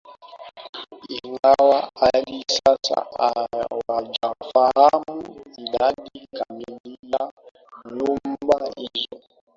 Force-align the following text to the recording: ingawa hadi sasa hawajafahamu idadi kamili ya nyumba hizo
ingawa 1.17 1.91
hadi 1.99 2.45
sasa 2.55 3.07
hawajafahamu 3.19 5.23
idadi 5.57 6.27
kamili 6.33 6.97
ya 7.11 7.31
nyumba 7.85 8.69
hizo 8.77 9.21